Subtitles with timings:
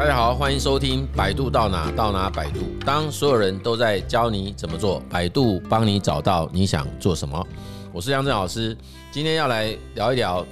[0.00, 2.60] 大家好，欢迎收听《百度到哪到哪百度》。
[2.86, 7.46] 当所有人都在教你怎么做，百度帮你找到你想做什么。
[7.92, 8.74] 我是杨震老师，
[9.12, 10.42] 今天要来聊一聊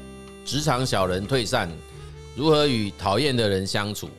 [0.44, 1.66] 职场小人退散，
[2.36, 4.10] 如何与讨厌的人相处。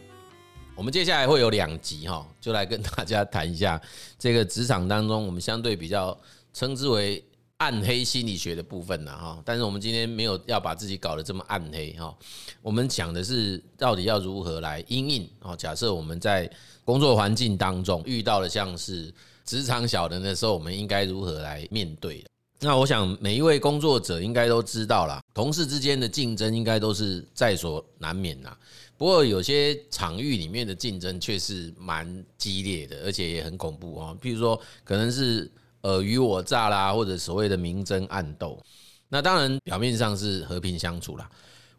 [0.75, 3.79] 我们接下来会有两集哈，就来跟大家谈一下
[4.17, 6.17] 这个职场当中我们相对比较
[6.55, 7.23] 称之为。
[7.59, 12.17] 暗黑心理学的部分呢，哈，但是我们今天没有要把自己搞得这么暗黑哈。
[12.61, 15.53] 我们讲的是到底要如何来因应哦。
[15.57, 16.49] 假设我们在
[16.85, 19.13] 工作环境当中遇到了像是
[19.43, 22.25] 职场小人的时候，我们应该如何来面对？
[22.61, 28.55] 那我想每一位工作者应该都知道啦，同事之间的竞争应该都是在所难免呐。
[28.97, 34.17] 不过有些场域里面的竞争却是蛮激烈的，而且也很恐怖啊。
[34.21, 35.51] 譬如说，可能是。
[35.83, 38.61] 尔虞我诈啦，或者所谓的明争暗斗，
[39.07, 41.29] 那当然表面上是和平相处啦。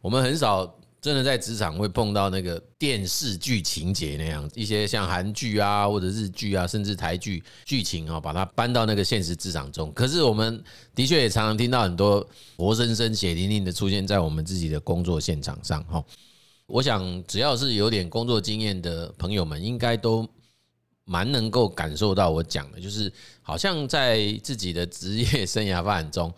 [0.00, 9.92] 我们很少真的在职场会碰到那个电视剧情节那样一些像韩剧啊，或者日剧啊，甚至台剧剧情啊，把它搬到那个现实职场中。
[9.92, 10.62] 可是我们
[10.94, 12.26] 的确也常常听到很多
[12.56, 15.84] 活生生血淋淋的出现在我们自己的工作现场上。
[15.84, 16.02] 哈，
[16.66, 20.28] 我想只要是有点工作经验的朋友们，应该都。
[21.10, 26.32] 蛮能够感受到我讲的，就是好像在自己的职业生涯发展中，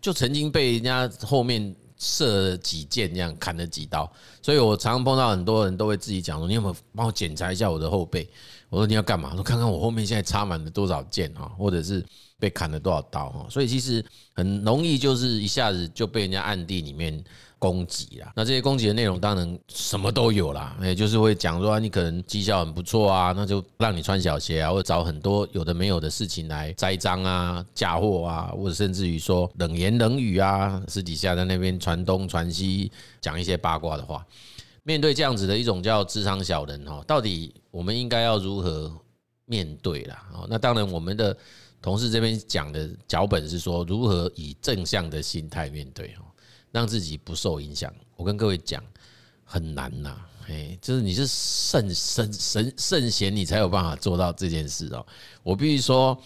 [0.00, 4.10] 就曾经被人家后面射了几箭，这样砍了几刀。
[4.40, 8.26] 所以我常常碰到很多人都会自己讲说：“你有没有帮我检查一下我的后背？”
[8.70, 12.02] 我说：“你要干嘛？”说：“看看我后面现在插满了多少箭啊，或者是
[12.38, 17.22] 被砍了多少刀哈。”所以其实很容易就是一下子就被人家暗地里面。
[17.64, 34.22] 攻击啦，那这些攻击的内容当然什么都有啦，也就是会讲说你可能绩效很不错啊，那就让你穿小鞋啊，或者找很多有的没有的事情来栽赃啊、嫁祸啊，或者甚至于说冷言冷语啊，私底下在那边传东传西讲一些八卦的话。
[34.82, 38.92] 面对这样子的一种叫智商小人哈，到底我们应该要如何
[39.46, 40.22] 面对啦？
[40.50, 41.34] 那当然我们的
[41.80, 46.14] 同事这边讲的脚本是说如何以正向的心态面对
[46.74, 48.82] 让自己不受影响，我跟各位讲
[49.44, 50.16] 很难呐，
[50.48, 55.06] 哎，就是你是圣圣神圣贤，你才有办法做到这件事哦。
[55.44, 56.20] 我必须说，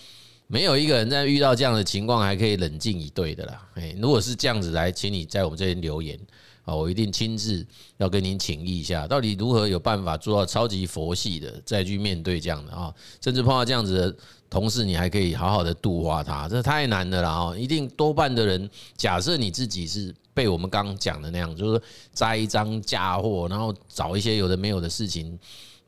[0.47, 3.69] 没有一个人在遇到这样的情况还可以冷静以对的啦。
[3.75, 6.19] 哎，如果是这样子来，请你在我们这边留言
[6.69, 14.17] 啊，我一定亲自要跟您请益一下，到底如何有办法做到超级佛系的再去面对这样的啊，甚至碰到这样子的。
[14.51, 17.55] 同事，你还可以好好的度化他，这太难的了啊！
[17.55, 25.39] 一定多半的人，假设你自己是被我们刚刚讲的那样，就是栽赃嫁祸，然后找一些有的没有的事情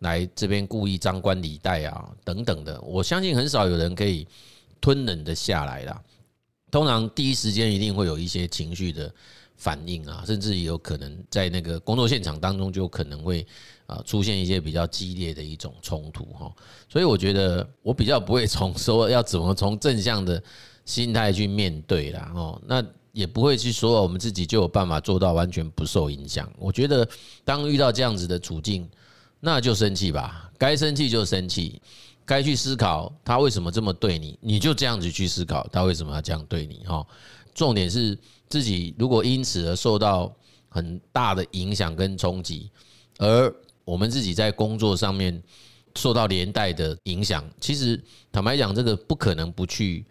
[0.01, 2.79] 来这边故意张冠李戴啊，等等的。
[2.83, 4.29] 我相信很少有人可以
[4.79, 5.99] 吞忍的下来啦。
[6.71, 9.11] 通常第一时间一定会有一些情绪的
[9.61, 13.47] 反应啊，甚至有可能在那个工作现场当中就可能会。
[13.91, 16.55] 啊，出现一些比较激烈的一种冲突哈，
[16.89, 20.41] 所以我觉得我比较不会从说要怎么从正向的
[20.85, 26.49] 心态去面对啦哦，那也不会去说我们自己就有办法做到完全不受影响。
[26.57, 27.05] 我觉得
[27.45, 28.89] 当遇到这样子的处境，
[29.41, 31.83] 那就生气吧，该生气就生气，
[32.25, 37.05] 该去思考他为什么这么对你，你就这样子去思考他为什么要这样对你哈。
[37.53, 38.17] 重点是
[38.51, 40.31] 自己如果因此而受到
[40.69, 42.71] 很大的影响跟冲击，
[43.19, 45.43] 而我们自己在工作上面
[45.97, 48.01] 受到连带的影响，其实
[48.31, 50.05] 坦白讲，这个不可能不去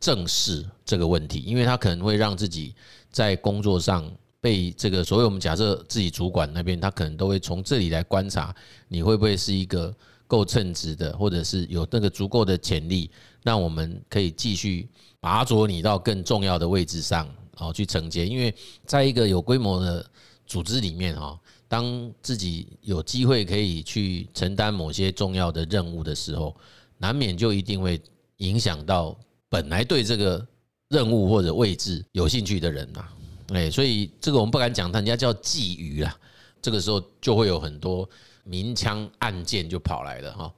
[0.00, 2.74] 正视这个问题，因为他可能会让自己
[3.10, 4.10] 在工作上
[4.40, 8.54] 被这个所谓我们假设自己主管那边，他可能都会从这里来观察
[8.88, 9.94] 你会不会是一个
[10.26, 13.10] 够称职的，或者是有那个足够的潜力，
[13.42, 14.88] 让我们可以继续
[15.20, 17.26] 拔擢你到更重要的位置上，
[17.62, 18.26] 哦去承接。
[18.26, 20.04] 因为在一个有规模的
[20.46, 21.38] 组织里面，哈。
[21.68, 26.54] 当自己有机会可以去承担某些重要的任务的时候，
[26.98, 27.98] 难免就一定会
[28.36, 29.18] 影响到
[29.48, 30.46] 本来对这个
[30.88, 33.08] 任务或者位置有兴趣的人呐。
[33.54, 36.14] 哎，所以这个我们不敢讲，他人家叫觊觎啦。
[36.60, 38.06] 这个时候就会有很多
[38.44, 40.52] 明枪暗箭就跑来了哈。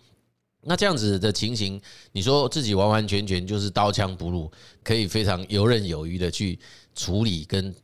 [0.66, 1.80] 那这样子的情形，
[2.10, 4.50] 你说自己完完全全就是刀枪不入，
[4.82, 6.58] 可以非常游刃有余的去
[6.94, 7.74] 处理跟。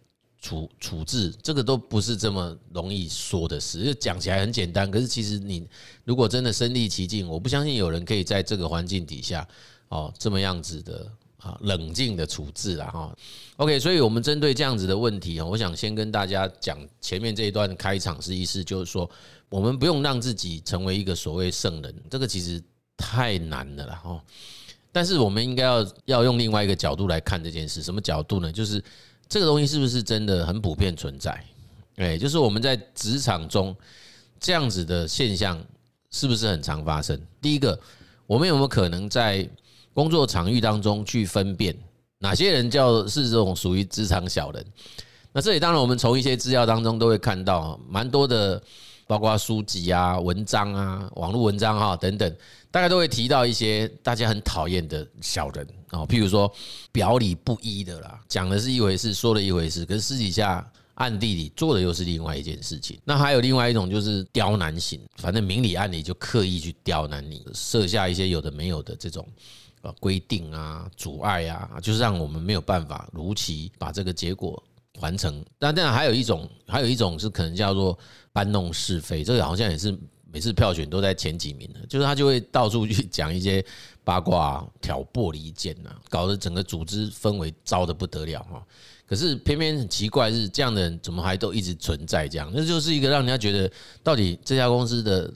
[0.43, 5.69] 处处置这个都不是这么容易说的事，讲起来很简单，可是其实你
[6.03, 9.47] 如果真的身历其境，我不相信有人可以在这个环境底下
[9.89, 13.15] 哦这么样子的啊冷静的处置了哈。
[13.57, 19.11] OK，所以我们针对这样子的问题啊，我想先跟大家讲前面这一段开场是意思就是说，
[19.51, 22.59] 我们不用让自己成为一个所谓圣人，这个其实
[22.97, 24.25] 太难了啦哈。
[24.93, 28.51] 但是我们应该要要用另外一个角度来看这件事，什么角度呢？
[28.53, 28.83] 就是。
[29.33, 31.45] 这个东西是不是真的很普遍存在？
[31.99, 33.73] 哎，就是我们在职场中
[34.41, 35.65] 这样子的现象
[36.11, 37.17] 是不是很常发生？
[37.41, 37.79] 第一个，
[38.27, 39.49] 我们有没有可能在
[39.95, 41.73] 工作场域当中去分辨
[42.19, 44.67] 哪些人叫是这种属于职场小人？
[45.31, 48.61] 那这里当然，我们从一些资料当中都会看到，蛮多的，
[49.11, 52.37] 包括书籍啊、文章啊、网络文章哈等等，
[52.71, 56.49] 大概都会提到一些大家很讨厌的小人啊，譬如说
[56.93, 60.65] 表里不一的啦，讲的是一回事，说了一回事，可是私底下。
[60.97, 63.01] 暗地里做的又是另外一件事情。
[63.05, 69.27] 那还有另外一种就是刁难型，反正明里暗里就刻意去刁难你，设下一些有的没有的这种
[69.81, 74.63] 呃规定啊、阻碍啊，就是让我们没有办法如期把这个结果
[75.01, 75.45] 完成。
[75.59, 77.99] 但当然还有一种，还有一种是可能叫做
[78.33, 79.97] 搬弄是非，这个好像也是
[80.33, 83.65] 每次票选都在前几名的，就是他就会到处去讲一些
[84.05, 88.65] 八卦、挑拨离间呐，搞得整个组织氛围糟得不得了哈。
[89.07, 92.29] 可是偏偏很奇怪，是这样的人怎么还都一直存在？
[92.29, 93.69] 这样，那就是一个让人家觉得，
[94.05, 95.29] 到底这家公司的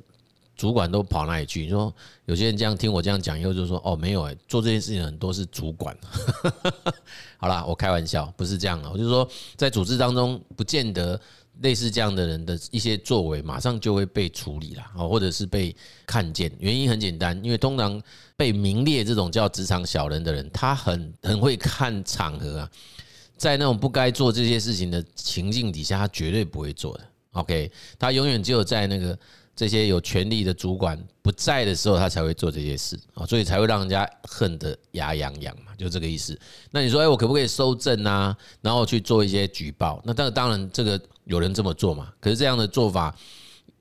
[0.57, 1.63] 主管都跑哪里去？
[1.63, 1.93] 你说
[2.27, 5.97] 有些人这样听我这样讲以后，就说哦，没有哎，做这件事情很多是主管。
[7.39, 8.91] 好啦，我开玩笑，不是这样的。
[8.91, 11.21] 我就说，在组织当中，不见得
[11.61, 15.75] 类似这样的人的一些作为，马上就会被处理了啊，或者是被
[16.07, 16.51] 看见。
[16.59, 18.01] 原因很简单，因为通常
[18.37, 22.71] 被名列这种叫职场小人的人，他很很会看场合啊。
[23.37, 27.05] 在那种不该做这些事情的情境底下，他绝对不会做的。
[27.33, 29.19] OK，他永远只有在那个
[29.57, 36.39] 这些有权力的主管不在的时候，他才会做这些事啊，所以才会让人家恨得牙痒痒嘛，就这个意思。
[36.71, 38.37] 那你说，哎，我可不可以收证啊？
[38.61, 40.03] 然后去做一些举报？
[40.05, 42.13] 那当当然，这个有人这么做嘛。
[42.21, 43.15] 可是这样的做法，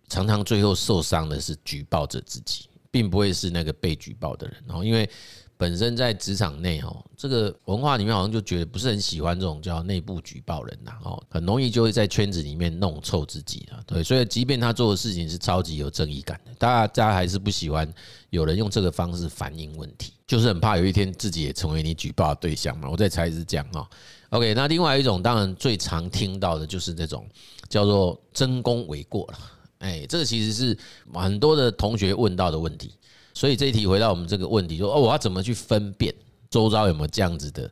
[0.10, 4.56] 常常最后受伤的是举报者自己，并不会是那个被举报的人。
[4.68, 5.10] 然后因为。
[5.58, 13.80] 本身在职场内哦，这个文化里面好像就觉得不是很喜欢这种叫内部举报人呐哦，很容易就会在圈子里面弄臭自己啊。
[13.86, 17.92] 对，所以即便他做的事情是超级有正义感的，大家还是不喜欢
[18.30, 22.90] 有人用这个方式反映问题，就是很怕有一天自己也成为你举报的对象嘛。
[22.90, 23.88] 我在猜是这样哈。
[24.30, 27.26] OK，那另外一种当然最常听到的就是这种
[27.70, 29.38] 叫做争功为过了，
[29.80, 30.78] 哎，这个其实是
[31.14, 32.96] 很多的同学问到的问题。
[33.34, 36.14] 所以这一题回到我们这个问题，说哦，我要怎么去分辨
[36.50, 37.70] 周遭有没有这样子的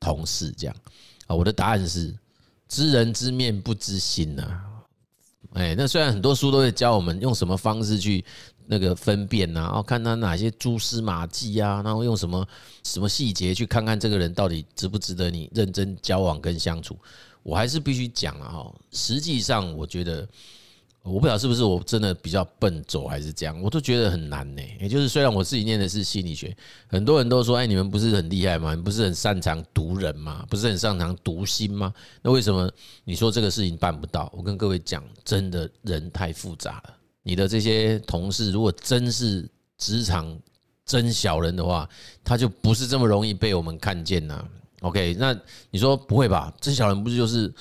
[0.00, 0.50] 同事？
[0.52, 0.74] 这样
[1.26, 2.14] 啊，我的答案是
[2.68, 4.62] 知人知面不知心呐。
[5.52, 8.24] 哎，那虽然很多书都会教我们用什么方式去
[8.66, 12.48] 那个分辨呐，哦，看他哪些蛛丝马迹啊，然后用什么
[12.82, 16.98] 什么细节去看看这个人到底值不值得你认真交往跟相处，
[17.42, 20.26] 我还是必须讲啊，哈，实际上我觉得。
[21.04, 24.62] 我不晓得是不是我真的比较笨拙还是这样，我都觉得很难呢。
[24.80, 26.56] 也就是虽然我自己念的是心理学，
[26.88, 28.74] 很多人都说：“哎，你们不是很厉害吗？
[28.74, 30.46] 你不是很擅长读人吗？
[30.48, 31.92] 不是很擅长读心吗？
[32.22, 32.72] 那为什么
[33.04, 36.94] 你说这个事情办不到？”我跟各位讲，真的人太复杂了。
[37.22, 39.46] 你的这些同事如果真是
[39.76, 40.34] 职场
[40.86, 41.86] 真小人的话，
[42.24, 44.42] 他就不是这么容易被我们看见呐。
[44.80, 45.38] OK，那
[45.70, 46.50] 你说不会吧？
[46.62, 47.52] 真小人不是就是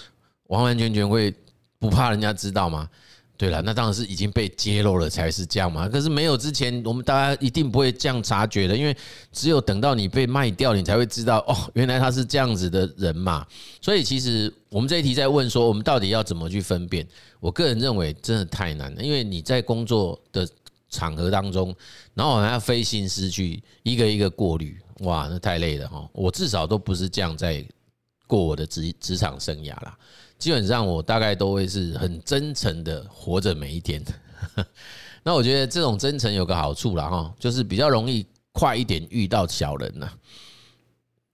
[0.47, 1.33] 完完全全会
[1.77, 2.89] 不怕人家知道吗？
[3.35, 5.89] 对了，那当然是已经被揭露了才是这样嘛。
[5.89, 8.95] 可是没有之前，我们大家一定不会这样察觉的，因为
[9.31, 13.45] 只有等到你被卖掉，你才会知道哦，原来他是这样子的人嘛。
[13.81, 17.05] 所以其实我们这一题在问说，我们到底要怎么去分辨？
[17.39, 20.47] 我个人认为真的太难了，因为你在工作的
[20.89, 21.75] 场合当中，
[22.13, 26.07] 然后还要费心思去一个一个过滤，哇，那太累了哈。
[26.13, 27.65] 我至少都不是这样在
[28.27, 29.97] 过我的职职场生涯啦。
[30.43, 34.03] 基本上我大概都会是很真诚的活着每一天。
[35.23, 40.11] 那我觉得这种真诚有个好处啦哈，就是比较容易快一点遇到小人呐。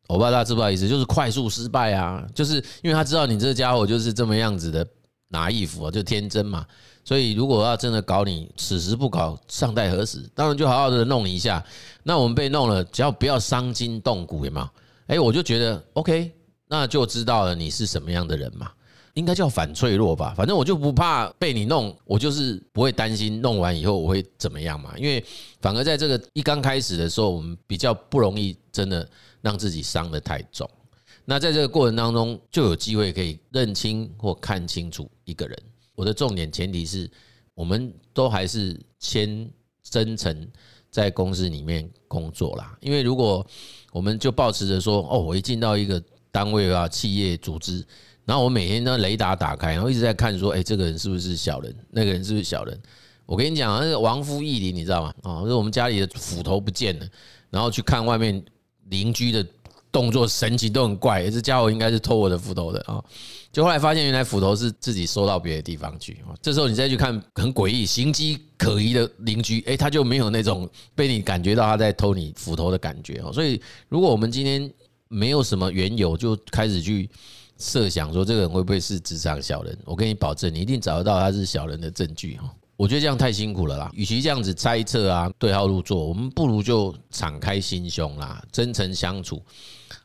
[0.08, 4.86] 我不知道大家知不知道意思，就是快速失败啊，就是因为他知道你这家伙就是这么样子的
[5.30, 6.64] 拿衣服就天真嘛。
[7.04, 10.22] 所以如果要真的搞你，此时不搞，尚待何时？
[10.36, 11.66] 当然就好好的弄你一下。
[12.04, 14.70] 那我们被弄了，只要不要伤筋动骨，有没有？
[15.08, 16.32] 哎，我就觉得 OK，
[16.68, 18.70] 那就知道了你是什么样的人嘛。
[19.20, 24.98] 应该叫反脆弱吧，反正我就不怕被你弄，我就是不会担心弄完以后我会怎么样嘛。
[24.98, 25.22] 因为
[25.60, 29.08] 反而在这个一刚开始的时候，我们比较不容易真的
[29.42, 30.68] 让自己伤得太重。
[31.26, 35.62] 那在这个过程当中，就有机会可以认清或看清楚一个人。
[35.96, 37.12] 我的重点前提是，
[37.54, 39.52] 我们都还是先
[39.84, 40.48] 真诚
[40.90, 42.78] 在公司里面工作啦。
[42.80, 43.46] 因为如果
[43.92, 47.86] 我们就抱持着说，哦，我一进到一个单位啊、企业组织。
[48.30, 51.76] 然后我每天都，雷达打开，然后一直在看，说，哎，这个人是不是小人？
[51.90, 52.80] 那个人是不是小人？
[53.26, 55.14] 我跟你讲，那个亡夫益林，你知道吗？
[55.24, 57.08] 啊，就是我们家里的斧头不见了，
[57.50, 58.40] 然后去看外面
[58.90, 59.44] 邻居的
[59.92, 63.04] 动作神情都很怪，这家伙应该是偷我的斧头的啊！
[63.52, 66.20] 就后来发现，原来斧头是自己收到别的地方去。
[66.40, 73.34] 这时候你再去看很诡异、形迹可疑的邻居，诶，他就没有那种被你感觉到他在偷你斧头的感觉哦。
[73.34, 74.72] 所以，如果我们今天
[75.08, 77.10] 没有什么缘由，就开始去
[77.60, 82.50] 设想说这个人会不会是职场小人，我跟你保证，你一定找得到他是小人的证据哈。
[82.76, 89.44] 我觉得这样太辛苦了啦，与其这样子猜测啊、对号入座，我们不如就敞开心胸啦，真诚相处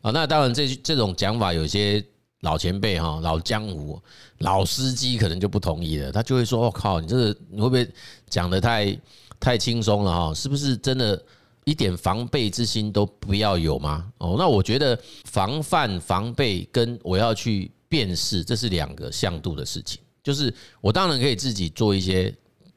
[0.03, 0.11] 啊。
[0.11, 2.05] 那当然，这这种讲法，有些
[2.41, 4.03] 老前辈哈、老江湖、
[4.39, 7.89] 老司机可能就不同意了，他就会说：“我靠，你这个你会不会
[8.29, 8.99] 讲得太
[9.39, 10.35] 太轻松了哈？
[10.35, 11.23] 是不是真的
[11.65, 20.01] 一点防备之心都不要有吗？”哦，那我觉得防范、防备跟我要去辨识，这是两个向度的事情。
[20.23, 22.35] 就是我当然可以自己做一些。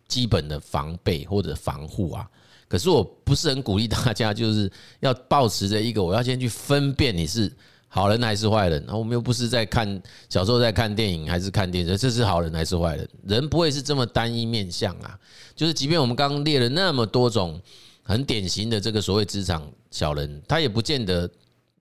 [0.08, 2.25] 基本的防备或者防护啊，
[2.70, 7.51] 可是我不是很鼓励大家，就是要抱持着一个我要先去分辨你是
[7.89, 8.82] 好人还是坏人。
[8.88, 13.10] 我们又不是在看小时候在看电影还是看电视，这是好人还是坏人？
[13.25, 15.20] 人不会是这么单一面相啊。
[15.58, 17.62] 就是即便我们刚刚列了那么多种
[18.08, 21.30] 很典型的这个所谓职场小人，他也不见得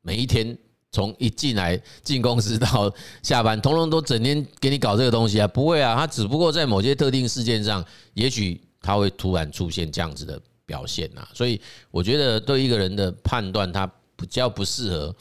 [0.03, 0.55] 每一天。
[0.93, 2.91] 从一进来进公司到
[3.23, 5.47] 下班，通通都整天给你搞这个东西啊？
[5.47, 11.27] 不会啊，他只不过在某些特定事件上，也许他会突然出现这样子的表现呐。
[11.35, 15.15] 所以我觉得对一个人的判断，他比较不适合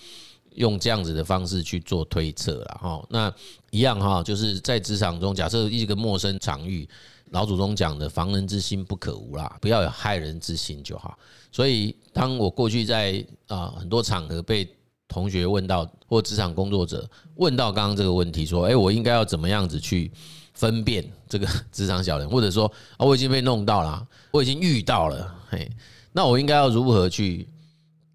[0.54, 3.06] 用这样子的方式去做推测了哈。
[3.10, 3.34] 那
[3.72, 6.88] 一样哈，就是在职场中，假设一个陌生场域，
[7.36, 11.20] 老祖宗讲的“防人之心不可无”啦，不要有害人之心就好。
[11.52, 14.66] 所以当我过去在啊很多场合被
[15.10, 20.10] 同学问到，或职场工作者问到刚刚这个问题，说：“诶，我应该要怎么样子去
[20.54, 22.30] 分辨这个职场小人？
[22.30, 25.70] 或者说，啊，我已经被弄到了，我已经遇到了，嘿，
[26.14, 27.50] 那我应该要如何去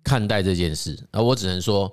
[0.02, 0.98] 看待这件事？
[1.10, 1.92] 啊，我只能说，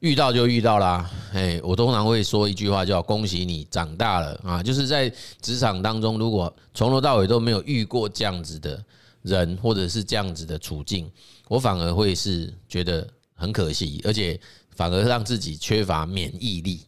[0.00, 8.82] 遇到就遇到啦，嘿，我通常会说一句话，叫‘恭喜你长大了’啊，就是在职场当中，如果从头到尾都没有遇过这样子的
[9.22, 11.10] 人，或者是这样子的处境，
[11.48, 13.06] 我反而会是觉得。”
[13.38, 14.40] 很可惜，而且
[14.76, 16.80] 反而让自己缺乏免疫力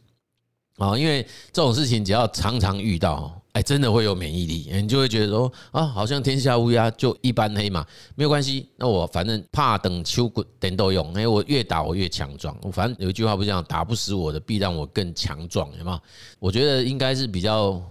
[0.79, 0.97] 啊！
[0.97, 1.21] 因为
[1.51, 8.67] 这种事情只要常常遇到，哎，真的会有免疫力，你就会觉得说啊，好像天下乌鸦就一般黑嘛，没有关系。
[8.77, 12.57] 那我反正怕等秋滚等都用，哎，我越打我越强壮。
[12.61, 16.01] 我反正有一句话不是讲，打不死我的，必让我更强壮，有没有？
[16.39, 17.81] 我觉得应该是比较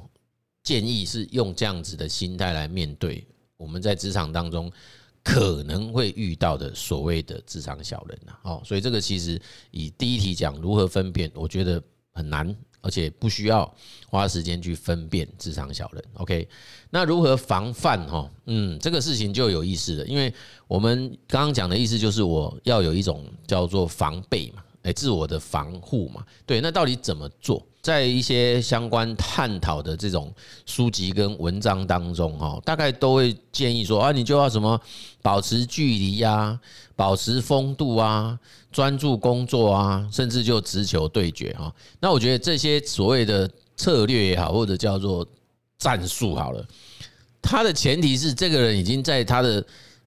[0.62, 3.26] 建议是用这样子的心态来面对
[3.56, 4.72] 我们在职场当中。
[5.24, 9.38] 可能会遇到的所谓的职场小人呐，哦，所以这个其实
[9.72, 13.72] 以第一题讲如何分辨，我觉得很难，而且不需要
[14.08, 16.04] 花时间去分辨职场小人。
[16.14, 16.48] OK，
[16.90, 18.06] 那如何防范？
[18.08, 20.32] 哈，嗯，这个事情就有意思了，因为
[20.66, 24.62] 我们刚刚讲的意思就是我要有一种叫做防备嘛。
[24.84, 27.60] 哎，自我的防护嘛，对，那到底怎么做？
[27.82, 30.32] 在一些相关探讨的这种
[30.66, 34.80] 书籍跟文章当中，哈，大概都会建议说啊，你就要什么
[35.20, 36.58] 保持距离呀，
[36.98, 38.36] 保持风度啊，
[38.72, 41.72] 专注工作啊，甚至就直球对决哈。
[42.00, 45.24] 那我觉得这些所谓的策略也好，或者叫做
[45.78, 46.66] 战术好了，
[47.40, 49.64] 它的前提是这个人已经在他的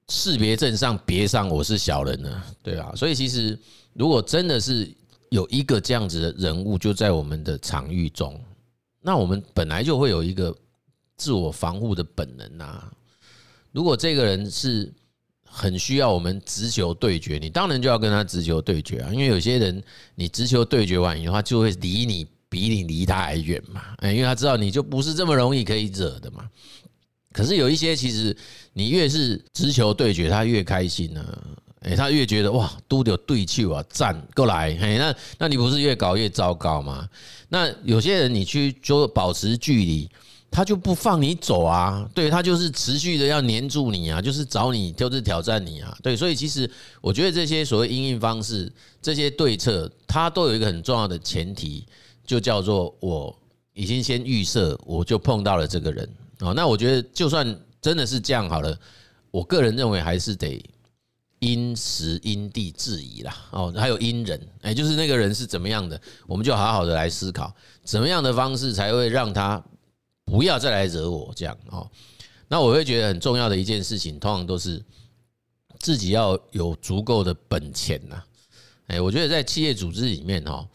[0.10, 2.92] 识别证上别上我是小人了，对吧？
[2.98, 3.58] 所以其实。
[3.94, 4.90] 如果真的是
[5.32, 8.40] 有一个这样子的人物就在我们的场域中，
[9.02, 10.56] 那我们本来就会有一个
[11.18, 12.90] 自我防护的本能呐。
[13.74, 14.90] 如果这个人是
[15.52, 19.10] 很需要我们直球对决，你当然就要跟他直球对决啊。
[19.12, 19.84] 因为有些人
[20.16, 23.82] 你直球对决完以后，他就会离你比你离他还远嘛。
[24.02, 26.50] 因为他知道你就不是这么容易可以惹的嘛。
[27.34, 28.36] 可是有一些其实
[28.74, 31.24] 你越是直球对决，他越开心呢。
[31.82, 37.10] 哎，他越觉得哇，都有对球啊，站过来，嘿，那那你不是越搞越糟糕吗？
[37.50, 40.08] 那有些人你去就保持距离，
[40.52, 48.70] 他就不放你走啊，对，他就是持续的要黏住你啊，就是找你，就是挑战你啊，对，所以其实我觉得这些所谓因应方式，
[49.02, 51.86] 这些对策，它都有一个很重要的前提，
[52.26, 53.34] 就叫做我
[53.74, 56.08] 已经先预设，我就碰到了这个人
[56.40, 58.78] 啊，那我觉得就算真的是这样好了，
[59.32, 60.62] 我个人认为还是得。
[61.44, 67.52] 因时因地制宜啦，哦，还有因人，哎，就是那个人是怎么样的，我们就好好的来思考，
[67.84, 69.60] 怎么样的方式才会让他
[70.26, 71.90] 不要再来惹我这样哦。
[72.48, 74.84] 那我会觉得很重要的一件事情，通常都是
[75.80, 78.24] 自己要有足够的本钱呐。
[78.88, 80.68] 哎，我觉得在企业组织里面哈，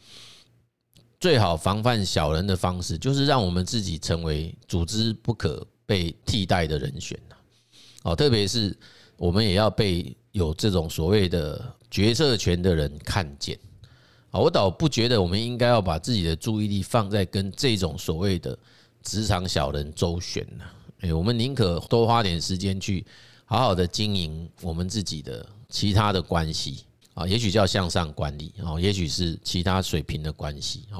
[1.20, 7.18] 最好防范小人的方式，就是让我们自己成为组织不可被替代的人选。
[8.02, 8.76] 哦，特别是
[9.16, 10.16] 我们也要被。
[10.32, 13.58] 有这种所谓的决策权的人看见。
[14.30, 18.58] 啊，我倒不觉得我们应该要把自己的注意力放在跟这种所谓的
[19.06, 20.64] 职场小人周旋呢。
[21.02, 23.06] 哎，我们宁可多花点时间去
[23.44, 26.84] 好好的经营我们自己的其他的关系
[27.14, 30.98] 啊，也许叫向上管理啊，也许是其他水平的关系啊。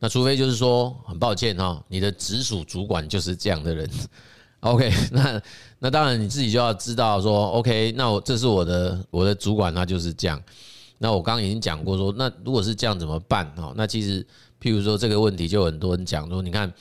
[0.00, 3.88] 那除非就是说，很抱歉哈，你的直属主管就是这样的人。
[4.60, 5.40] OK， 那
[5.78, 10.42] 那当然你自己就要知道说，OK，那我这是我的我的主管，他就是这样。
[10.98, 13.46] 那我刚刚已经讲过说，那如果是这样怎么办？
[13.54, 14.26] 哈，那其实
[14.60, 16.72] 譬如说这个问题，就很多人讲说，你看，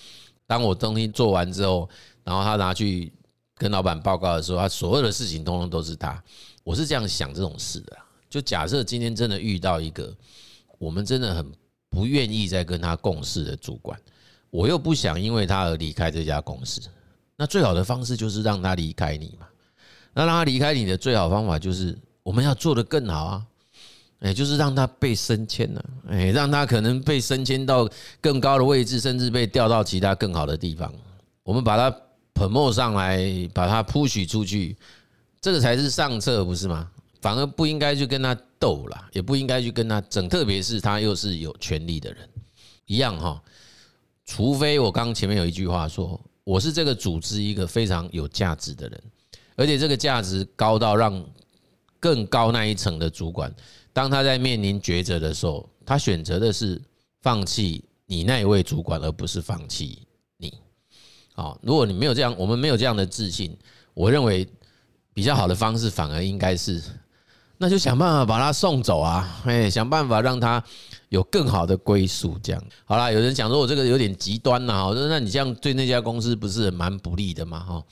[0.48, 1.90] 当我东西做完之后，
[2.24, 3.12] 然后他拿去
[3.56, 6.24] 跟老板报告的时候，他所有的事情通通都是他。
[6.64, 7.98] 我是这样想这种事的。
[8.30, 10.16] 就假设今天真的遇到一个，
[10.78, 11.52] 我们真的很。
[11.88, 13.98] 不愿意再跟他共事的主管，
[14.50, 16.82] 我又不想因为他而离开这家公司，
[17.38, 19.48] 那最好的方式就是让他离开你嘛。
[20.14, 23.46] 那让他离开你的最好方法就是我们要做得更好啊，
[24.26, 27.88] 哎，就是让他被升迁了，哎，让他可能被升迁到
[28.20, 30.92] 更高的位置，甚至被调到其他更好的地方。
[31.44, 31.96] 我们把他
[32.34, 34.76] 捧墨上来，把他 push 出去，
[35.40, 36.90] 这个才是上策，不是吗？
[37.22, 42.28] 反而不应该去跟他斗了，也不应该去跟他争，特别是他又是有权力的人，
[42.88, 43.40] 一样哈。
[44.26, 49.04] 除非我刚前面有一句话说，我是这个组织一个非常有价值的人，
[49.56, 51.24] 而且这个价值高到让
[52.06, 53.52] 更高那一层的主管，
[53.92, 56.80] 当他在面临抉择的时候，他选择的是
[57.24, 59.98] 放弃你那一位主管，而不是放弃
[60.38, 60.54] 你。
[61.34, 63.58] 好，如果你没有这样，我们没有这样的自信，
[63.96, 64.48] 我认为
[65.16, 66.80] 比较好的方式反而应该是。
[67.58, 69.42] 那就想办法把他送走啊！
[69.46, 70.64] 哎，想办法让他
[71.10, 72.38] 有更好的归宿。
[72.44, 77.60] 这样好了，有人讲说我这个有点极端呐，我说那你这样对那家公司不是蛮不利的吗？
[77.62, 77.84] 哈，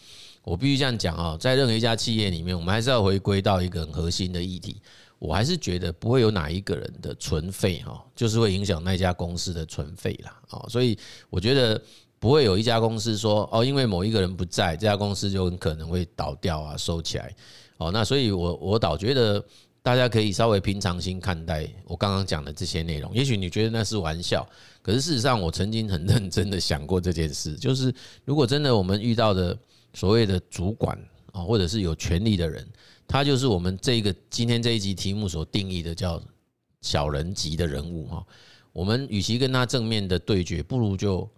[0.44, 4.82] 我必须这样讲啊，在任何一家企业里面，我们还是要回归到一个很核心的议题。
[5.20, 10.38] 我还是觉得不会有哪一个人的存废哈，就是会影响那家公司的存废啦。
[10.50, 11.82] 哦，所以我觉得
[12.20, 17.34] 不会有一家公司说哦，因为某一个人不在，这家公司就很可能会倒掉啊，收起来。
[17.78, 19.42] 哦，那所以我我倒觉得
[19.82, 23.16] 大家可以稍微平常心看待我刚刚讲的这些内容。
[23.16, 24.46] 也许你觉得那是玩笑，
[24.82, 29.58] 可是事实上我曾经很认真的想过这件事，就是如果真的我们遇到的
[29.94, 30.98] 所谓的主管
[31.32, 32.68] 啊，或者是有权力的人，
[33.08, 36.22] 他就是我们这个今天这一集题目所定义的叫
[36.82, 38.26] 小人级的人物哈。
[38.72, 41.30] 我们与其跟他正面的对决，不如就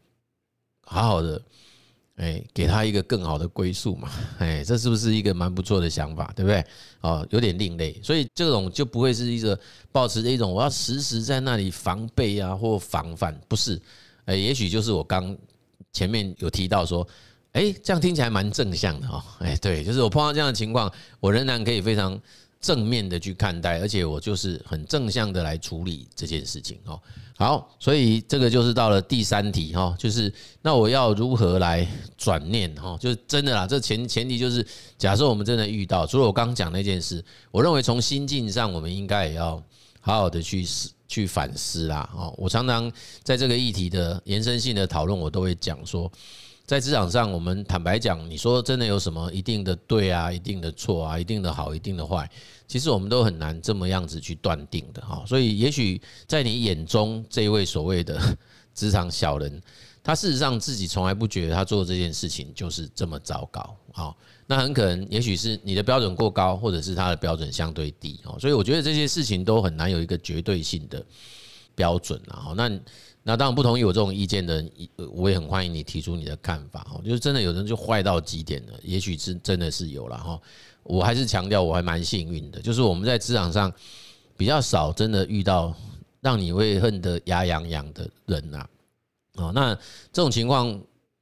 [0.82, 1.42] 好好的。
[2.18, 4.10] 哎，给他一个更好的归宿嘛？
[4.40, 6.66] 哎，这是不是一个蛮不错的想法，对不对？
[7.02, 9.60] 哦，有点另类，所以这种就不会是一个
[9.92, 13.78] 保持着一种我要时时在那里防备啊或防范，不是？
[14.24, 15.38] 哎，也许就是我刚
[15.92, 17.06] 前面有提到说，
[17.56, 19.24] 哎，这样听起来蛮正向的哦。
[19.40, 22.20] 哎，对，就是我碰到这样的情况，我仍然可以非常。
[22.62, 27.00] 正面的去看待，而且我就是很正向的来处理这件事情哦。
[27.38, 31.88] 好，所以这个就是到了第三题哈，就是那我要如何来
[32.18, 32.98] 转念哈？
[33.00, 34.66] 就是真的啦，这前前提就是
[34.98, 39.62] 假设我们真的遇到，除了我刚讲那件事，我认为从心境上，我们应该也要
[40.00, 42.10] 好好的去思去反思啦。
[42.16, 42.92] 哦，我常常
[43.22, 46.12] 在这个议题的延伸性的讨论，我都会讲说。
[46.66, 52.28] 在职场上，我们坦白讲，你说真的有什么一定的对啊，一定的错啊，一定的好，一定的坏，
[52.68, 55.24] 其实我们都很难这么样子去断定的哈。
[55.28, 58.20] 所以，也许在你眼中这一位所谓的
[58.74, 59.62] 职场小人，
[60.04, 63.78] 他事实上自己从来不觉得他做这件事情就是这么糟糕。
[63.92, 68.40] 好，那很可能，也许是你的标准过高，或者是他的标准相对低哦。
[68.40, 71.06] 所以，我觉得这些事情都很难有一个绝对性的
[71.76, 72.56] 标准啊。
[72.58, 72.72] 那。
[73.28, 74.72] 那当然不同意我这种意见的人，
[75.12, 77.02] 我也很欢迎你提出你的看法哈。
[77.04, 80.40] 就是真的有人就坏到极点了，也许是真的是有了哈。
[80.84, 83.74] 我还是强调我还蛮幸运的，就是我们在职场上
[84.38, 85.74] 比较少真的遇到
[86.22, 88.68] 让你会恨得牙痒痒的人呐。
[89.38, 89.74] 哦，那
[90.14, 90.80] 这种情况，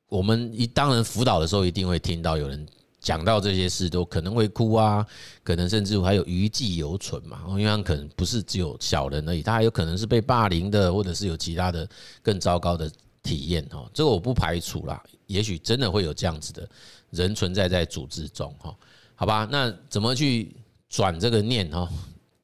[0.09, 2.67] 我们一当然辅导的时候一定会听到有人。
[3.03, 5.05] 讲到这些事都可能会哭啊，
[5.43, 11.87] 可能甚至还有余悸犹存嘛，因为可能不是只有小人而已，他还有可能是被霸凌的，或者是有其他的
[12.21, 12.89] 更糟糕的
[13.21, 13.85] 体验哈。
[13.93, 16.67] 这个我不排除啦，也许真的会有这样子的
[17.11, 18.73] 人存在在组织中哈。
[19.13, 20.55] 好吧，那怎么去
[20.89, 21.87] 转这个念哈？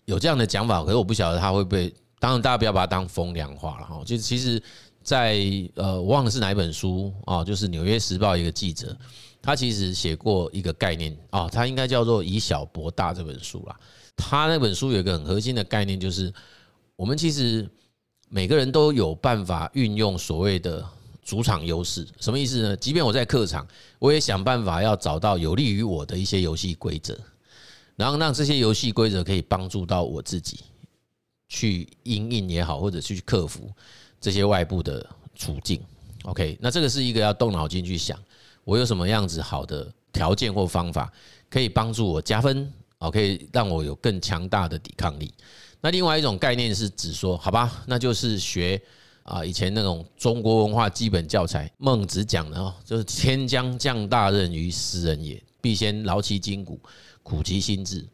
[0.06, 1.91] 有这样的讲法，可是我不晓得他会不会。
[2.22, 4.04] 当然，大家不要把它当风凉话了哈。
[4.06, 4.62] 就其实，
[5.02, 5.39] 在
[5.76, 8.93] 呃，我忘了是哪一本书啊，就是《纽约时报》一个记者。
[9.41, 13.80] 他其实写过一个概念啊，他应该叫做“以小博大”这本书啦。
[14.15, 16.34] 他那本书有一个很核心的概念，就是
[16.95, 17.67] 我们其实
[18.28, 20.86] 每个人都有办法运用所谓的
[21.23, 22.08] 主场优势。
[22.19, 22.75] 什么意思呢？
[22.75, 27.17] 即便我在客场，我也想办法要找到有利于我的一些游戏规则。
[27.95, 30.62] 然后让这些游戏规则可以帮助到我自己
[31.49, 33.69] 去因应也好，或者去克服
[34.21, 35.82] 这些外部的处境。
[36.23, 38.17] OK，那这个是一个要动脑筋去想，
[38.63, 41.12] 我有什么样子好的条件或方法
[41.50, 45.34] 可以帮助我加分，哦，可以让我有更强大的抵抗力。
[45.82, 48.82] 那另外一种概念是指说，好吧，那就是学
[49.24, 56.80] 啊，以前那种中国文化基本教材，孟子讲的哦，就是“天将降大任于斯人也，必先劳其筋骨，
[57.24, 58.06] 苦其心志”，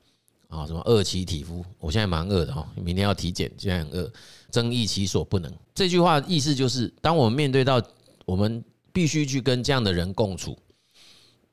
[0.47, 1.65] 啊，什么饿其体肤。
[1.79, 4.11] 我现在蛮饿的哈，明天要体检，现在很饿，
[4.51, 5.51] 增益其所不能。
[5.73, 7.81] 这句话意思就是，当我们面对到
[8.25, 8.63] 我们
[8.95, 10.57] 必须去跟这样的人共处，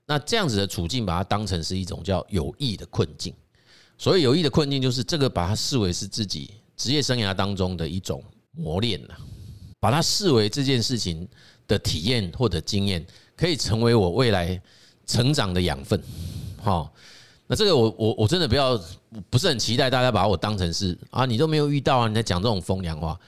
[0.07, 3.35] 那这样子的处境，把它当成是一种叫有益的困境。
[3.98, 9.18] 所以有益的困境，就是这个把它视为是自己职业生涯当中的一种磨练了，
[9.81, 11.28] 把它视为这件事情
[11.66, 13.05] 的体验或者经验，
[13.37, 14.62] 可以成为我未来
[15.05, 16.00] 成长的养分。
[16.61, 16.94] 好，
[17.48, 18.81] 那这个我我我真的不要
[19.28, 23.18] 不是很期待大家把我当成是啊，你都没有遇到啊，你在讲这种风凉话，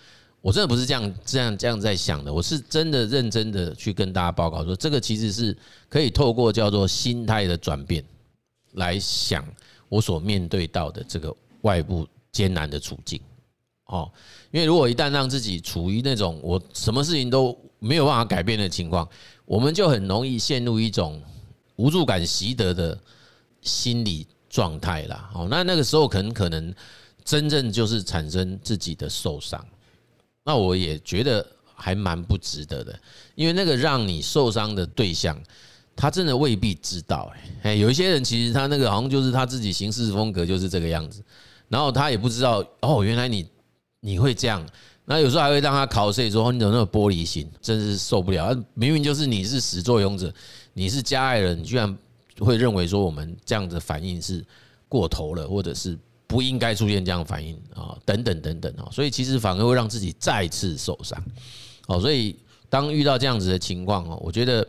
[0.45, 5.57] 我真的不是这样这样这样在想的，我是真的认真的去跟大家报告说，这个其实是
[5.89, 8.05] 可以透过叫做心态的转变
[8.73, 9.43] 来想。
[9.89, 13.19] 我所面对到的这个外部艰难的处境，
[13.87, 14.11] 哦，
[14.51, 19.09] 因为如果一旦让自己处于那种我什么事情都没有办法改变的情况，
[19.47, 21.23] 我们就很容易陷入一种
[21.77, 22.99] 无助感习得的
[23.63, 25.31] 心理状态啦。
[25.35, 26.75] 哦，那那个时候很可能
[27.25, 29.65] 真正就是产生自己的受伤，
[30.45, 32.99] 那我也觉得还蛮不值得的，
[33.35, 35.39] 因为那个让你受伤的对象。
[35.97, 41.23] 他真的未必知道，哎，有一些人其实他那个好像就是他自己行事风格就是这个样子，
[41.69, 43.47] 然后他也不知道哦，原来你
[44.01, 44.69] 你会这样，
[45.05, 48.53] 那有时候还会让他考试说你怎么那么玻璃心，真是受不了。
[48.75, 50.35] 明明就是你是始作俑者，
[50.73, 51.97] 你是加害人，你居然
[52.41, 54.45] 会认为说我们这样的反应是
[54.89, 55.97] 过头了，或者是
[56.35, 61.23] 不应该出现这样反应啊，等等等等啊，所以其实反而会让自己再次受伤。
[61.87, 62.35] 哦，所以
[62.69, 64.67] 当遇到这样子的情况哦，我觉得。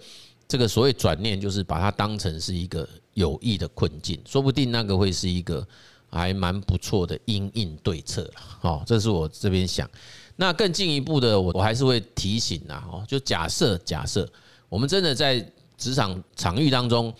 [0.47, 5.67] 这个所谓转念，就是把它当成是一个有益的困境，说不定那个会是一个
[6.07, 8.33] 还蛮不错的因应对策了。
[8.61, 9.89] 哦，这是我这边想。
[10.35, 14.31] 那更进一步的，我我还是会提醒啊，哦，就假设假设
[14.69, 15.43] 我们真的在
[15.79, 17.11] 职场场域当中，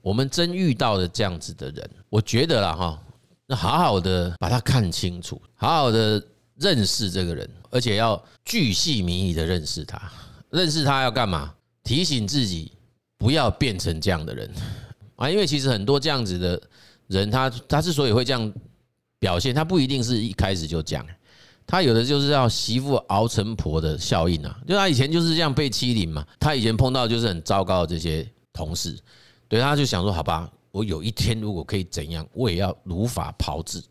[0.00, 3.02] 我们真遇到的这样子的人，我觉得啦哈，
[3.50, 6.22] 那好好的把他看清楚，好好的
[6.56, 10.00] 认识这个人，而且要巨细靡遗的认识他，
[10.50, 11.54] 认识他要干嘛？
[11.82, 12.70] 提醒自己
[13.16, 14.50] 不要变成这样的人。
[15.16, 16.62] 啊，因为其实很多这样子的
[17.06, 18.52] 人，他他之所以会这样
[19.18, 21.04] 表现，他不一定是一开始就讲，
[21.66, 28.94] 他有的就是要媳妇熬成婆的效应啊，就他以前就是这样被欺凌嘛，他以前碰到就是很糟糕的这些同事，
[29.48, 33.82] 对，他就想说，好吧，我有一天如果可以怎样，我也要如法炮制，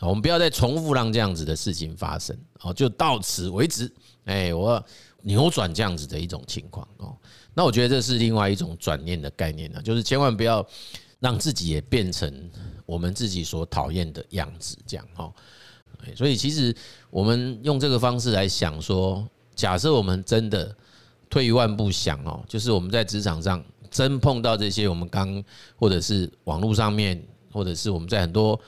[0.00, 3.92] 我们不要再重复让这样子的事情发生，好，就到此为止，
[4.24, 4.84] 哎，我。
[5.22, 7.16] 扭转这样子的一种情况哦，
[7.52, 10.64] 那我觉得这是另外一种转念的概念呢，就是千万不要
[11.18, 12.48] 让自己也变成
[12.84, 15.32] 我们自己所讨厌的样子，这样哦。
[16.14, 16.72] 所以其实
[17.10, 20.72] 我们用这个方式来想说，假设我们真的
[21.28, 23.64] 退一万步想哦，就是我们在职场上
[23.96, 25.42] 真碰到这些我们刚
[25.74, 28.60] 或者是网络上面，或者是我们在很多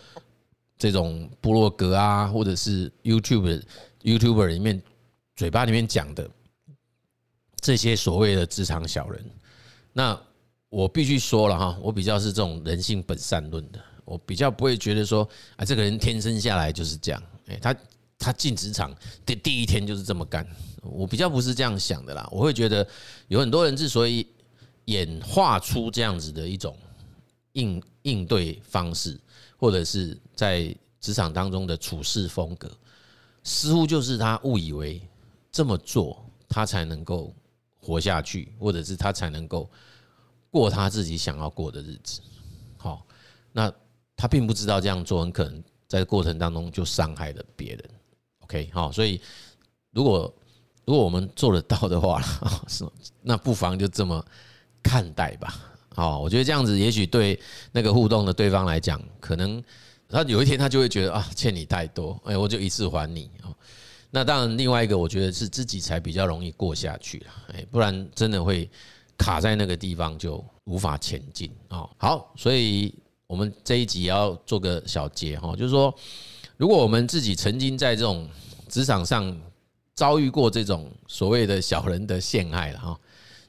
[0.78, 3.62] 这种部落格啊，或者是 YouTube
[4.02, 4.82] YouTuber 里面
[5.36, 6.30] 嘴巴里面讲的。
[7.60, 9.20] 这些所谓的职场小人，
[9.92, 10.18] 那
[10.68, 17.76] 我必须说了哈，我比较是这种人性本善论的，我比较不会觉得说啊，这个人天生下来就是这样，哎，他
[18.16, 18.94] 他进职场
[19.26, 20.46] 的第一天就是这么干，
[20.82, 22.28] 我比较不是这样想的啦。
[22.30, 22.86] 我会觉得
[23.26, 24.24] 有很多人之所以
[24.88, 26.76] 演化出这样子的一种
[27.52, 29.18] 应应对方式，
[29.56, 32.70] 或者是在职场当中的处事风格，
[33.42, 35.00] 似乎就是他误以为
[35.50, 37.34] 这么做他才能够。
[37.80, 39.70] 活下去，或者是他才能够
[40.50, 42.20] 过他自己想要过的日子。
[42.76, 43.06] 好，
[43.50, 43.72] 那
[44.14, 47.90] 他并不知道这样做很可能在过程当中就伤害了别人。
[48.40, 49.18] OK，好，所以
[49.92, 50.30] 如果
[50.84, 52.20] 如果我们做得到的话，
[53.22, 54.22] 那不妨就这么
[54.82, 55.54] 看待吧。
[55.94, 57.38] 好，我觉得这样子也许对
[57.72, 59.62] 那个互动的对方来讲，可能
[60.08, 63.30] 他有一天他就会觉得啊，欠你太多，哎，我就一次还你。
[64.10, 68.70] 那当然，另外一个我觉得是自己才比较容易过下去了，哎，不然真的会
[69.18, 71.86] 卡在那个地方就无法前进啊。
[71.98, 72.94] 好，所以
[73.26, 75.94] 我们这一集要做个小结哈，就是说，
[76.56, 78.26] 如果我们自己曾经在这种
[78.68, 79.36] 职场上
[79.94, 83.00] 遭遇过这种所谓的小人的陷害了哈，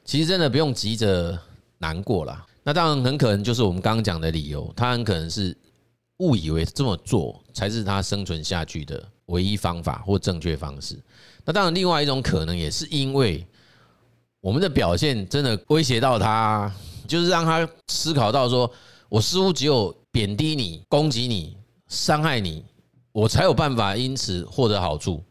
[0.04, 1.38] 其实真的不用急着
[1.78, 2.46] 难过了。
[2.62, 5.56] 那当然很可能就是我们刚刚讲的理由，他很可能是
[6.18, 10.98] 误以为这么做才是他生存下去的唯一方法或正确方式。
[11.44, 13.46] 那当然，另外一种可能也是因为
[14.40, 16.70] 我们的表现真的威胁到他，
[17.08, 18.70] 就是让他思考到说，
[19.08, 21.56] 我似乎只有贬低你、攻击你、
[21.88, 22.64] 伤害你，
[23.12, 25.22] 我才有办法因此获得好处。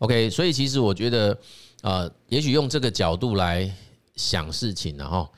[0.00, 1.38] OK，所以其实我觉得，
[1.82, 3.72] 呃，也许用这个角度来
[4.16, 5.28] 想事情，然后，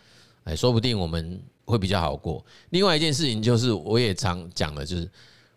[0.45, 2.45] 哎，说不定我们会比较好过。
[2.71, 5.11] 另外一件事情就是，我也常讲的，就是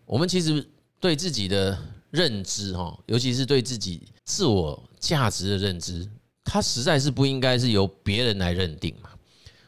[0.06, 0.66] 我们其实
[1.00, 1.78] 对自己的
[2.12, 6.08] 认知，哈，尤其是对自己自我价值的认知，
[6.44, 9.10] 它实在是不应该是由别人来认定嘛。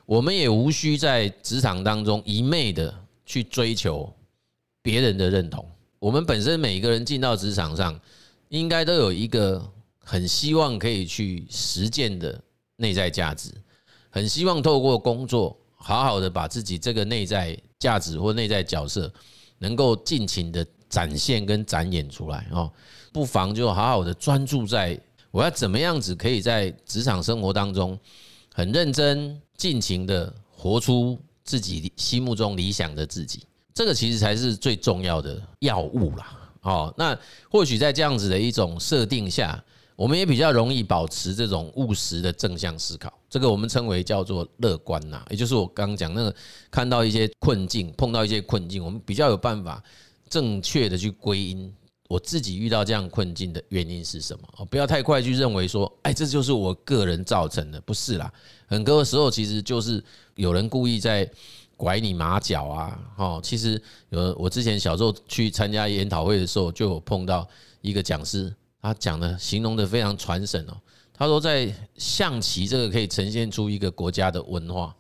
[0.06, 2.94] 我们也无需在职场当中一昧的
[3.26, 4.12] 去追求
[4.82, 5.66] 别人的认同。
[6.00, 7.98] 我们本身每一个人进到职场上，
[8.50, 9.64] 应该都有一个
[10.00, 12.42] 很希望可以去实践的
[12.82, 13.50] 内在价值，
[14.10, 19.10] 很希望透过工作，好好的把自己这个内在价值或内在角色，
[19.60, 22.70] 能够尽情的展现跟展演出来哦。
[23.14, 27.98] 不妨就好好的专注在我要怎么样子可以在职场生活当中，
[28.54, 36.38] 很认真、尽情的活出自己心目中理想的自己，这个其实才是最重要的要物啦。
[36.62, 37.18] 哦，那
[37.50, 39.64] 或许在这样子的一种设定下，
[40.02, 43.14] 我们也比较容易保持这种务实的正向思考。
[43.30, 46.36] 这个我们称为叫做乐观呐，也就是我刚刚讲那个
[46.72, 49.84] 看到一些困境，碰到一些困境，我们比较有办法
[50.28, 51.72] 正确的去归因
[52.08, 54.48] 我自己遇到这样困境的原因是什么。
[54.58, 58.34] 哦，不要太快去认为说，哎，这就是我个人造成的，不是啦。
[58.66, 61.30] 很多时候其实就是有人故意在。
[61.78, 63.00] 拐你马脚啊！
[63.18, 67.48] 哦，其实有我之前小时候去参加研讨会的时候，就有碰到
[67.82, 70.78] 一个讲师，他讲的形容的非常传神哦。
[71.14, 74.96] 他说，在象棋这个可以呈现出一个国家的文化。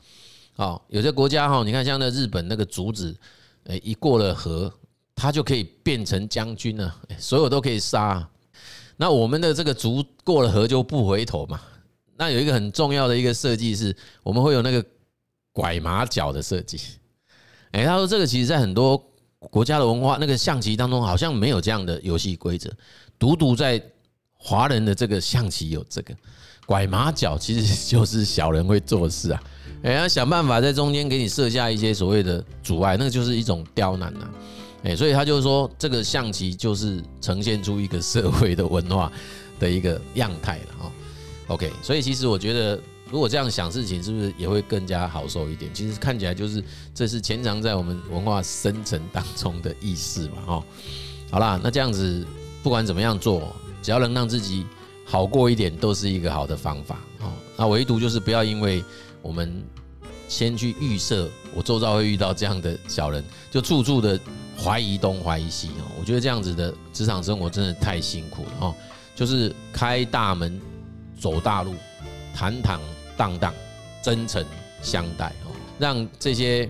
[0.57, 3.15] 哦，有些国家哈，你看像那日本那个竹子，
[3.65, 4.71] 诶，一过了河，
[5.15, 8.29] 它就可以变成将军了，所有都可以杀。
[8.97, 11.59] 那我们的这个竹过了河就不回头嘛。
[12.15, 14.85] 那有一个很重要的一个设计是，我们会有那个。
[15.53, 16.79] 拐马脚的设计，
[17.71, 18.97] 哎，他说这个其实在很多
[19.37, 22.71] 国家的文化那个象棋当中好像没有这样的游戏规则，
[23.21, 23.79] 独独在
[24.33, 26.15] 华人的这个象棋有这个
[26.65, 29.43] 拐马脚，其实就是小人会做事啊，
[29.83, 34.27] 哎，要想办法在中间给你设下一些所谓的阻碍，那个就是一种刁难呐，
[34.85, 39.11] 哎，所以他就是说这个象棋就是呈现出一个社会的文化
[39.59, 40.91] 的一个样态了哈
[41.49, 42.79] ，OK，所以其实我觉得。
[43.11, 45.69] 如果这样想事情，是不是也会更加好受一点？
[45.73, 46.63] 其实看起来就是
[46.95, 50.63] 这是潜藏在我们文化深层当中的意识嘛，哈。
[51.29, 52.25] 好啦，那这样子
[52.63, 54.65] 不管怎么样做，只要能让自己
[55.05, 57.31] 好过一点，都是一个好的方法，哦。
[57.57, 58.83] 那唯独就是不要因为
[59.21, 59.63] 我们
[60.27, 64.19] 先去预设我周遭会遇到这样的小人，就处处的
[64.57, 65.91] 怀疑东怀疑西哦。
[65.99, 68.75] 我觉得这样子的职场生活真的太辛苦了哦。
[69.15, 70.59] 就是开大门
[71.19, 71.73] 走大路，
[72.33, 72.79] 坦坦。
[73.17, 73.53] 荡荡，
[74.01, 74.43] 真诚
[74.81, 76.67] 相待哦，让这些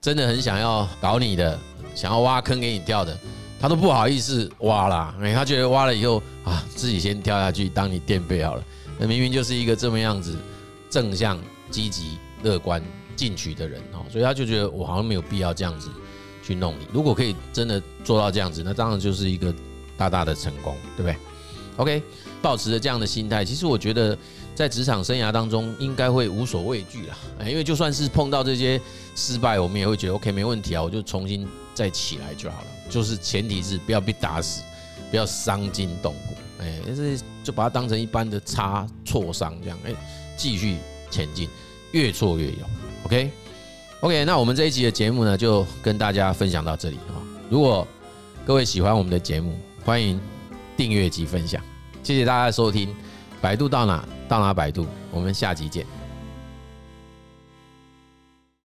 [0.00, 1.58] 真的很想要搞你的、
[1.94, 3.18] 想要挖坑给你跳的，
[3.62, 5.14] 他都不好意思挖啦。
[5.20, 8.64] 哎，他觉得挖了以后啊，自己先跳下去当你垫背好了。
[8.98, 10.36] 那明明就是一个这么样子
[10.90, 11.38] 正向、
[11.70, 12.82] 积极、乐观、
[13.14, 15.88] 进取的人哦，所以他就觉得我好像没有必要这样子
[16.42, 16.86] 去弄你。
[16.92, 19.54] 如果可以真的做到这样子，那当然就是一个
[19.96, 21.16] 大大的成功，对不对
[21.76, 22.02] ？OK，
[22.42, 24.18] 保持着这样的心态，其实我觉得。
[24.54, 27.16] 在职场生涯当中，应该会无所畏惧啦，
[27.48, 28.78] 因为就算是碰到这些
[29.16, 32.66] 失败，我们也会觉得 OK 没问题啊，我就重新再起来就好了。
[32.92, 34.62] 就是前提是不要被打死，
[35.10, 39.92] 不要伤筋动骨，哎，这就把它当成一般的擦挫伤这样，哎，
[40.36, 40.76] 继续
[41.10, 41.48] 前进，
[41.92, 42.70] 越挫越勇。
[43.04, 47.16] OK，OK，那我们这一集的节目呢，就跟大家分享到这里啊。
[47.48, 47.88] 如果
[48.44, 50.20] 各位喜欢我们的节目，欢迎
[50.76, 51.62] 订阅及分享，
[52.02, 52.94] 谢谢大家的收听。
[53.40, 56.01] 百度到哪到哪百度，我们下集见。